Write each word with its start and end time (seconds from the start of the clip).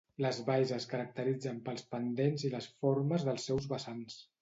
Les 0.23 0.37
valls 0.45 0.73
es 0.77 0.87
caracteritzen 0.93 1.61
pels 1.69 1.87
pendents 1.93 2.49
i 2.49 2.53
les 2.57 2.73
formes 2.83 3.31
dels 3.33 3.51
seus 3.51 3.73
vessants. 3.77 4.23